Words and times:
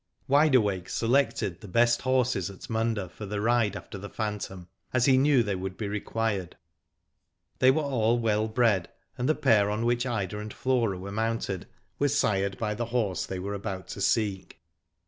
Wide 0.27 0.55
Awake 0.55 0.89
selected 0.89 1.61
the 1.61 1.67
best 1.67 2.01
horses 2.01 2.49
at 2.49 2.67
Munda 2.71 3.07
for 3.07 3.27
the 3.27 3.39
ride 3.39 3.75
after 3.75 3.99
the 3.99 4.09
phantom, 4.09 4.67
as 4.93 5.05
he 5.05 5.15
knew 5.15 5.43
they 5.43 5.53
would 5.53 5.77
be 5.77 5.87
required. 5.87 6.57
They 7.59 7.69
were 7.69 7.83
all 7.83 8.17
well 8.17 8.47
bred, 8.47 8.89
and 9.15 9.29
the 9.29 9.35
pair 9.35 9.69
on 9.69 9.85
which 9.85 10.07
Ida 10.07 10.39
and 10.39 10.51
Flora 10.51 10.97
were 10.97 11.11
mounted, 11.11 11.67
were 11.99 12.07
sired 12.07 12.57
by 12.57 12.73
the 12.73 12.85
horse 12.85 13.27
they 13.27 13.37
were 13.37 13.53
about 13.53 13.89
to 13.89 14.01
seek. 14.01 14.59